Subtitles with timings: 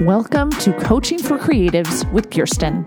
[0.00, 2.86] Welcome to Coaching for Creatives with Kirsti.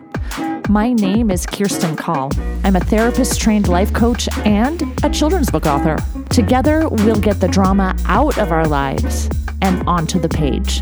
[0.67, 2.31] My name is Kirsti Call.
[2.63, 5.95] I'm a therapist trained life coach and a children's book author.
[6.31, 9.29] Together, we'll get the drama out of our lives
[9.61, 10.81] and onto the page.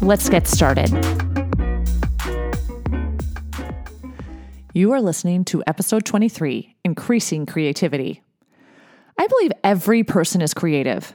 [0.00, 0.88] Let's get started.
[4.72, 8.22] You are listening to episode 23 Increasing Creativity.
[9.18, 11.14] I believe every person is creative.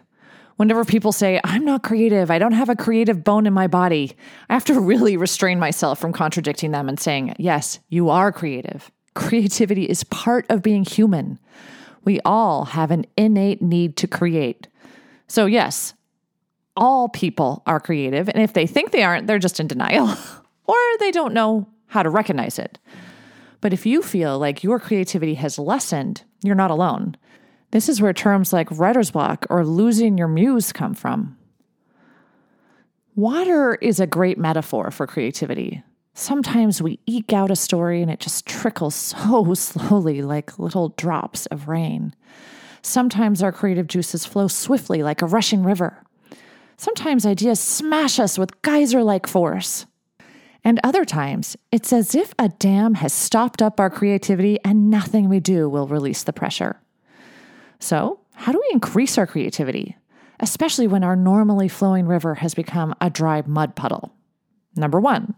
[0.58, 4.16] Whenever people say, I'm not creative, I don't have a creative bone in my body,
[4.50, 8.92] I have to really restrain myself from contradicting them and saying, Yes, you are creative.
[9.16, 11.40] Creativity is part of being human.
[12.04, 14.68] We all have an innate need to create.
[15.28, 15.94] So, yes,
[16.76, 18.30] all people are creative.
[18.30, 20.10] And if they think they aren't, they're just in denial
[20.66, 22.80] or they don't know how to recognize it.
[23.62, 27.16] But if you feel like your creativity has lessened, you're not alone.
[27.74, 31.36] This is where terms like writer's block or losing your muse come from.
[33.16, 35.82] Water is a great metaphor for creativity.
[36.14, 41.48] Sometimes we eke out a story and it just trickles so slowly, like little drops
[41.48, 42.14] of rain.
[42.84, 46.04] Sometimes our creative juices flow swiftly, like a rushing river.
[46.78, 49.88] Sometimes ideas smash us with geyser like force.
[50.64, 55.28] And other times, it's as if a dam has stopped up our creativity and nothing
[55.28, 56.80] we do will release the pressure.
[57.84, 59.98] So, how do we increase our creativity,
[60.40, 64.14] especially when our normally flowing river has become a dry mud puddle?
[64.78, 65.36] Number one,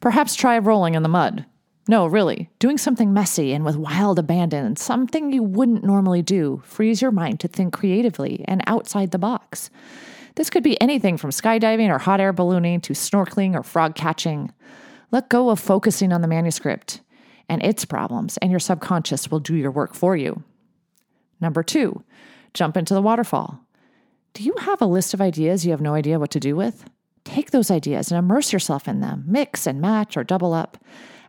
[0.00, 1.46] perhaps try rolling in the mud.
[1.86, 7.00] No, really, doing something messy and with wild abandon, something you wouldn't normally do, frees
[7.00, 9.70] your mind to think creatively and outside the box.
[10.34, 14.52] This could be anything from skydiving or hot air ballooning to snorkeling or frog catching.
[15.12, 17.00] Let go of focusing on the manuscript
[17.48, 20.42] and its problems, and your subconscious will do your work for you.
[21.40, 22.02] Number two,
[22.54, 23.60] jump into the waterfall.
[24.34, 26.84] Do you have a list of ideas you have no idea what to do with?
[27.24, 29.24] Take those ideas and immerse yourself in them.
[29.26, 30.78] Mix and match or double up.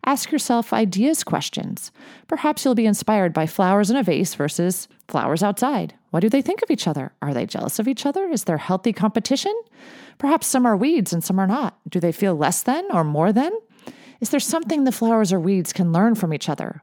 [0.06, 1.92] Ask yourself ideas questions.
[2.28, 5.96] Perhaps you'll be inspired by flowers in a vase versus flowers outside.
[6.12, 7.12] What do they think of each other?
[7.22, 8.30] Are they jealous of each other?
[8.30, 9.54] Is there healthy competition?
[10.18, 11.78] Perhaps some are weeds and some are not.
[11.90, 13.52] Do they feel less than or more than?
[14.22, 16.82] Is there something the flowers or weeds can learn from each other?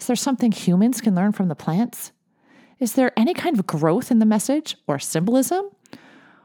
[0.00, 2.12] Is there something humans can learn from the plants?
[2.84, 5.70] Is there any kind of growth in the message or symbolism?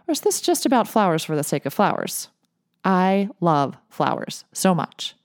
[0.07, 2.29] Or is this just about flowers for the sake of flowers?
[2.85, 5.17] I love flowers so much,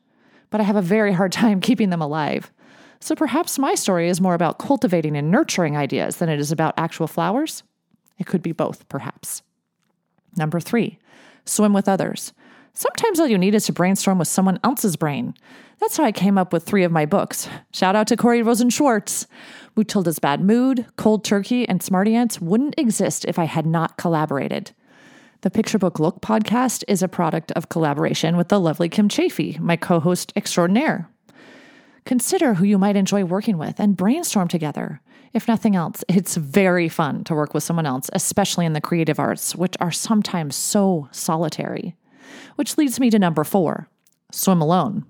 [0.50, 2.50] but I have a very hard time keeping them alive.
[2.98, 6.74] So perhaps my story is more about cultivating and nurturing ideas than it is about
[6.76, 7.62] actual flowers?
[8.18, 9.42] It could be both, perhaps.
[10.36, 10.98] Number three,
[11.44, 12.32] swim with others.
[12.76, 15.34] Sometimes all you need is to brainstorm with someone else's brain.
[15.78, 17.48] That's how I came up with three of my books.
[17.72, 19.28] Shout out to Corey Rosen Schwartz.
[19.76, 24.72] Mootilda's Bad Mood, Cold Turkey, and Smarty Ants wouldn't exist if I had not collaborated.
[25.42, 29.56] The Picture Book Look podcast is a product of collaboration with the lovely Kim Chaffee,
[29.60, 31.08] my co host extraordinaire.
[32.04, 35.00] Consider who you might enjoy working with and brainstorm together.
[35.32, 39.20] If nothing else, it's very fun to work with someone else, especially in the creative
[39.20, 41.94] arts, which are sometimes so solitary.
[42.56, 43.88] Which leads me to number four
[44.32, 45.04] swim alone.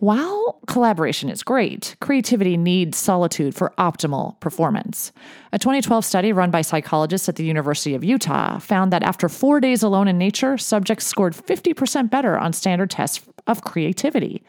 [0.00, 5.12] While collaboration is great, creativity needs solitude for optimal performance.
[5.52, 9.60] A 2012 study run by psychologists at the University of Utah found that after four
[9.60, 14.42] days alone in nature, subjects scored 50% better on standard tests of creativity.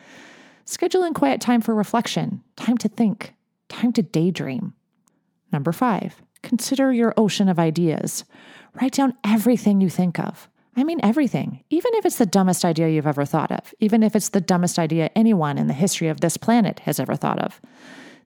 [0.63, 3.33] Schedule in quiet time for reflection, time to think,
[3.67, 4.73] time to daydream.
[5.51, 8.23] Number five, consider your ocean of ideas.
[8.79, 10.47] Write down everything you think of.
[10.75, 14.15] I mean, everything, even if it's the dumbest idea you've ever thought of, even if
[14.15, 17.59] it's the dumbest idea anyone in the history of this planet has ever thought of.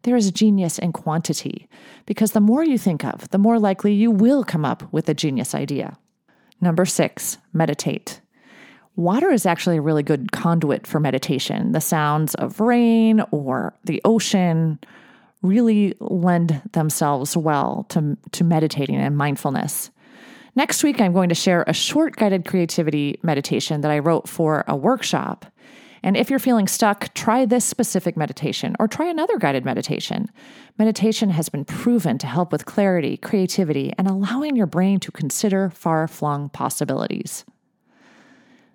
[0.03, 1.67] There is genius in quantity,
[2.05, 5.15] because the more you think of, the more likely you will come up with a
[5.15, 5.97] genius idea.
[6.61, 8.21] Number six, meditate.
[8.95, 11.71] Water is actually a really good conduit for meditation.
[11.71, 14.79] The sounds of rain or the ocean
[15.41, 19.89] really lend themselves well to, to meditating and mindfulness.
[20.57, 24.63] Next week, I'm going to share a short guided creativity meditation that I wrote for
[24.67, 25.45] a workshop.
[26.01, 30.29] And if you're feeling stuck, try this specific meditation or try another guided meditation.
[30.77, 35.69] Meditation has been proven to help with clarity, creativity, and allowing your brain to consider
[35.69, 37.43] far flung possibilities.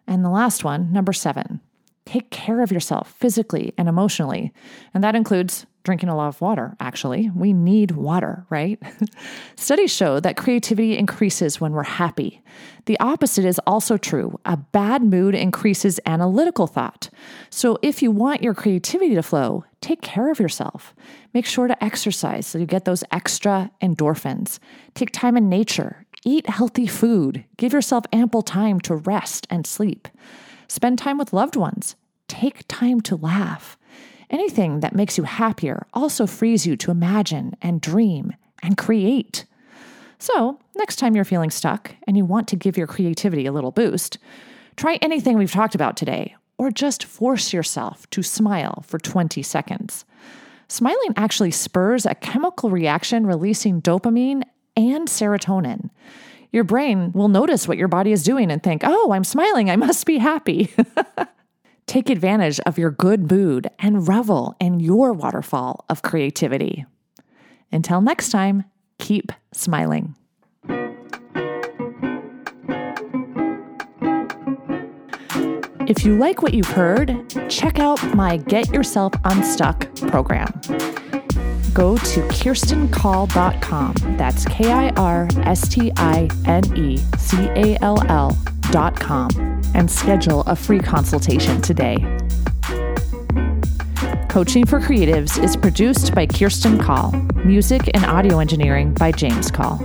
[0.07, 1.61] And the last one, number seven,
[2.05, 4.53] take care of yourself physically and emotionally.
[4.93, 7.31] And that includes drinking a lot of water, actually.
[7.35, 8.79] We need water, right?
[9.57, 12.43] Studies show that creativity increases when we're happy.
[12.87, 14.39] The opposite is also true.
[14.45, 17.09] A bad mood increases analytical thought.
[17.49, 20.95] So if you want your creativity to flow, take care of yourself.
[21.33, 24.59] Make sure to exercise so you get those extra endorphins.
[24.95, 26.05] Take time in nature.
[26.25, 27.45] Eat healthy food.
[27.57, 30.09] Give yourself ample time to rest and sleep.
[30.69, 31.97] Spend time with loved ones.
[32.29, 33.77] Take time to laugh.
[34.31, 38.33] Anything that makes you happier also frees you to imagine and dream
[38.63, 39.45] and create.
[40.19, 43.73] So, next time you're feeling stuck and you want to give your creativity a little
[43.73, 44.19] boost,
[44.77, 50.05] try anything we've talked about today, or just force yourself to smile for 20 seconds.
[50.69, 54.43] Smiling actually spurs a chemical reaction releasing dopamine
[54.77, 55.91] and serotonin.
[56.53, 59.77] Your brain will notice what your body is doing and think, oh, I'm smiling, I
[59.77, 60.73] must be happy.
[61.91, 66.87] Take advantage of your good mood and revel in your waterfall of creativity.
[67.73, 68.63] Until next time,
[69.01, 70.15] keep smiling.
[75.89, 80.53] If you like what you've heard, check out my Get Yourself Unstuck program.
[81.75, 83.95] Go to kirstinecall.com.
[84.17, 90.43] That's K I R S T I N E C A L L.com and schedule
[90.43, 91.97] a free consultation today.
[94.29, 97.13] Coaching for Creatives is produced by Kirsti Call,
[97.45, 99.79] music and audio engineering by James Call.